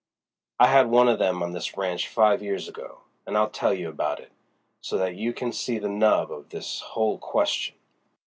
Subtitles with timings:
[0.59, 3.87] "I had one of them on this ranch five years ago, and I'll tell you
[3.87, 4.31] about it,
[4.81, 7.75] so that you can see the nub of this whole question.